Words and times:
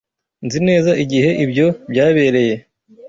Nzi 0.45 0.59
neza 0.67 0.91
igihe 1.03 1.29
ibyo 1.43 1.67
byabereye. 1.91 2.55